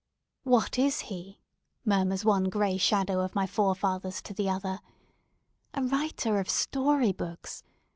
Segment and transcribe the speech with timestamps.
[0.41, 1.41] "What is he?"
[1.85, 4.79] murmurs one grey shadow of my forefathers to the other.
[5.75, 7.61] "A writer of story books!